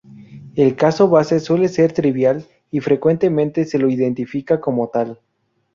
El 0.55 0.75
caso 0.75 1.09
base 1.09 1.39
suele 1.39 1.67
ser 1.67 1.93
trivial 1.93 2.43
y 2.71 2.79
frecuentemente 2.79 3.65
se 3.65 3.77
lo 3.77 3.87
identifica 3.87 4.59
como 4.59 4.89
tal. 4.89 5.19